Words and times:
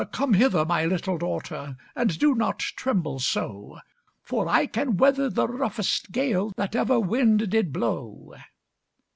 come 0.11 0.33
hither! 0.33 0.65
my 0.65 0.83
little 0.83 1.19
daughter, 1.19 1.77
And 1.95 2.17
do 2.17 2.33
not 2.33 2.57
tremble 2.57 3.19
so; 3.19 3.77
For 4.23 4.49
I 4.49 4.65
can 4.65 4.97
weather 4.97 5.29
the 5.29 5.47
roughest 5.47 6.11
gale, 6.11 6.51
That 6.57 6.75
ever 6.75 6.99
wind 6.99 7.47
did 7.51 7.71
blow." 7.71 8.33